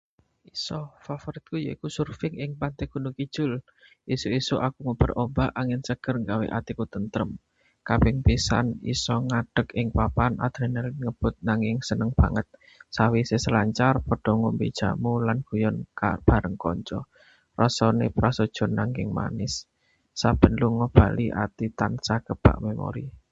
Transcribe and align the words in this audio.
Isa. 0.55 0.79
Favoritku 1.05 1.53
yaiku 1.65 1.87
surfing 1.97 2.33
ing 2.43 2.51
pantai 2.61 2.85
Gunung 2.93 3.15
Kidul. 3.19 3.51
Esuk-esuk 4.13 4.59
aku 4.67 4.77
nguber 4.85 5.11
ombak, 5.23 5.51
angin 5.61 5.81
seger 5.87 6.15
nggawe 6.23 6.45
atiku 6.57 6.83
tentrem. 6.93 7.29
Kaping 7.87 8.17
pisan 8.25 8.67
iso 8.93 9.15
ngadeg 9.29 9.67
ing 9.79 9.87
papan, 9.97 10.31
adrenalin 10.45 10.97
ngebut 11.03 11.35
nanging 11.47 11.77
seneng 11.89 12.11
banget. 12.19 12.47
Sawise 12.95 13.37
selancar, 13.45 13.95
padha 14.07 14.31
ngombe 14.39 14.67
jamu 14.79 15.13
lan 15.27 15.39
guyon 15.47 15.75
bareng 16.27 16.55
kanca—raosé 16.63 18.07
prasaja 18.17 18.65
nanging 18.79 19.09
manis. 19.17 19.53
Saben 20.21 20.53
lunga 20.61 20.87
bali, 20.97 21.25
ati 21.43 21.65
tansah 21.79 22.19
kebak 22.27 22.57
memori. 22.65 23.05